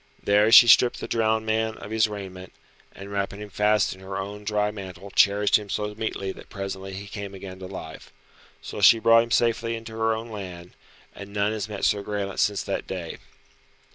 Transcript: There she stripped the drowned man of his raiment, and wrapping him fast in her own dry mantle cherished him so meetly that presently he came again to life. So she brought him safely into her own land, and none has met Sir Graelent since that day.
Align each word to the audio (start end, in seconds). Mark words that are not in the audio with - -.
There 0.23 0.51
she 0.51 0.67
stripped 0.67 0.99
the 0.99 1.07
drowned 1.07 1.45
man 1.45 1.77
of 1.77 1.91
his 1.91 2.07
raiment, 2.07 2.53
and 2.91 3.11
wrapping 3.11 3.39
him 3.39 3.51
fast 3.51 3.93
in 3.93 3.99
her 4.01 4.17
own 4.17 4.43
dry 4.43 4.71
mantle 4.71 5.11
cherished 5.11 5.59
him 5.59 5.69
so 5.69 5.93
meetly 5.93 6.31
that 6.31 6.49
presently 6.49 6.93
he 6.93 7.05
came 7.05 7.35
again 7.35 7.59
to 7.59 7.67
life. 7.67 8.11
So 8.63 8.81
she 8.81 8.97
brought 8.97 9.21
him 9.21 9.29
safely 9.29 9.75
into 9.75 9.91
her 9.93 10.15
own 10.15 10.31
land, 10.31 10.71
and 11.13 11.31
none 11.31 11.51
has 11.51 11.69
met 11.69 11.85
Sir 11.85 12.01
Graelent 12.01 12.39
since 12.39 12.63
that 12.63 12.87
day. 12.87 13.19